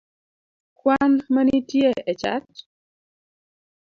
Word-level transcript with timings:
kwan 0.77 1.11
manitie 1.33 1.91
e 2.11 2.13
chat? 2.21 2.43